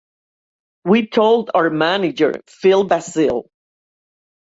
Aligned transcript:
We 0.83 1.05
told 1.05 1.51
our 1.53 1.69
manager, 1.69 2.33
Phil 2.47 2.85
Basile. 2.85 3.47